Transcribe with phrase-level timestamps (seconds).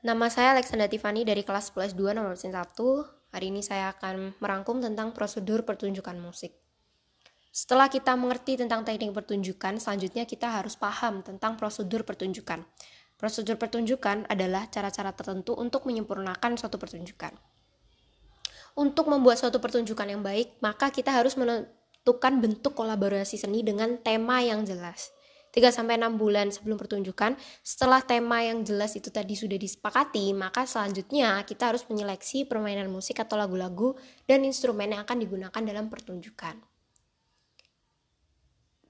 [0.00, 2.48] Nama saya Alexandra Tiffany dari kelas 11 2 nomor 1.
[3.36, 6.56] Hari ini saya akan merangkum tentang prosedur pertunjukan musik.
[7.52, 12.64] Setelah kita mengerti tentang teknik pertunjukan, selanjutnya kita harus paham tentang prosedur pertunjukan.
[13.20, 17.36] Prosedur pertunjukan adalah cara-cara tertentu untuk menyempurnakan suatu pertunjukan.
[18.80, 24.40] Untuk membuat suatu pertunjukan yang baik, maka kita harus menentukan bentuk kolaborasi seni dengan tema
[24.40, 25.12] yang jelas.
[25.50, 27.34] 3 sampai 6 bulan sebelum pertunjukan,
[27.66, 33.18] setelah tema yang jelas itu tadi sudah disepakati, maka selanjutnya kita harus menyeleksi permainan musik
[33.18, 33.98] atau lagu-lagu
[34.30, 36.70] dan instrumen yang akan digunakan dalam pertunjukan.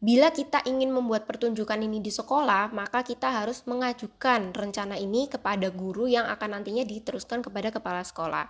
[0.00, 5.68] Bila kita ingin membuat pertunjukan ini di sekolah, maka kita harus mengajukan rencana ini kepada
[5.68, 8.48] guru yang akan nantinya diteruskan kepada kepala sekolah.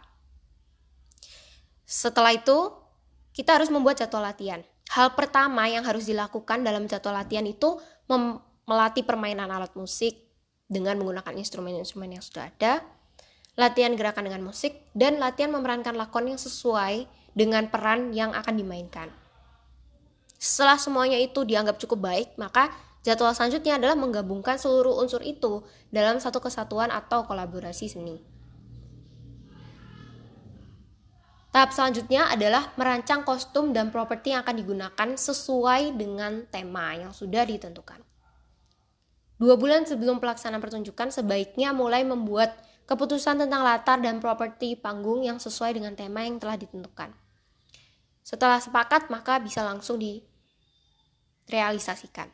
[1.82, 2.70] Setelah itu,
[3.34, 4.62] kita harus membuat jadwal latihan.
[4.94, 7.82] Hal pertama yang harus dilakukan dalam jadwal latihan itu
[8.66, 10.16] melatih permainan alat musik
[10.70, 12.82] dengan menggunakan instrumen-instrumen yang sudah ada,
[13.58, 19.10] latihan gerakan dengan musik, dan latihan memerankan lakon yang sesuai dengan peran yang akan dimainkan.
[20.40, 22.72] Setelah semuanya itu dianggap cukup baik, maka
[23.04, 25.60] jadwal selanjutnya adalah menggabungkan seluruh unsur itu
[25.92, 28.39] dalam satu kesatuan atau kolaborasi seni.
[31.60, 37.44] Tahap selanjutnya adalah merancang kostum dan properti yang akan digunakan sesuai dengan tema yang sudah
[37.44, 38.00] ditentukan.
[39.36, 42.56] Dua bulan sebelum pelaksanaan pertunjukan, sebaiknya mulai membuat
[42.88, 47.12] keputusan tentang latar dan properti panggung yang sesuai dengan tema yang telah ditentukan.
[48.24, 52.32] Setelah sepakat, maka bisa langsung direalisasikan.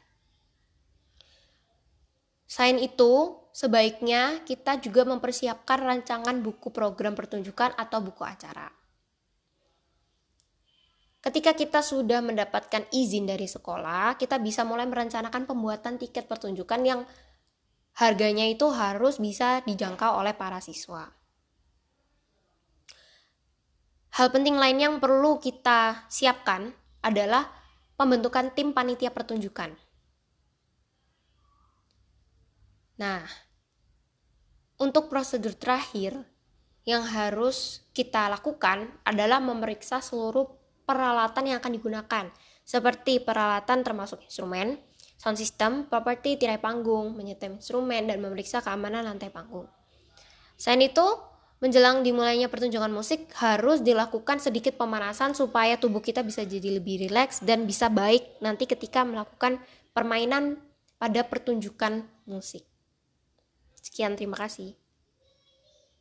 [2.47, 8.86] Selain itu, sebaiknya kita juga mempersiapkan rancangan buku program pertunjukan atau buku acara.
[11.27, 17.03] Ketika kita sudah mendapatkan izin dari sekolah, kita bisa mulai merencanakan pembuatan tiket pertunjukan yang
[17.99, 21.11] harganya itu harus bisa dijangkau oleh para siswa.
[24.15, 26.71] Hal penting lain yang perlu kita siapkan
[27.03, 27.51] adalah
[27.99, 29.75] pembentukan tim panitia pertunjukan.
[33.03, 33.27] Nah,
[34.79, 36.23] untuk prosedur terakhir
[36.87, 40.56] yang harus kita lakukan adalah memeriksa seluruh
[40.87, 42.25] peralatan yang akan digunakan,
[42.63, 44.79] seperti peralatan termasuk instrumen,
[45.19, 49.67] sound system, properti tirai panggung, menyetem instrumen, dan memeriksa keamanan lantai panggung.
[50.55, 51.05] Selain itu,
[51.61, 57.41] menjelang dimulainya pertunjukan musik harus dilakukan sedikit pemanasan supaya tubuh kita bisa jadi lebih rileks
[57.43, 59.59] dan bisa baik nanti ketika melakukan
[59.97, 60.61] permainan
[61.01, 62.65] pada pertunjukan musik.
[63.81, 64.86] Sekian, terima kasih.